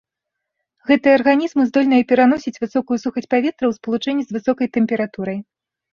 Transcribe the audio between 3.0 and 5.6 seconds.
сухасць паветра ў спалучэнні з высокай тэмпературай.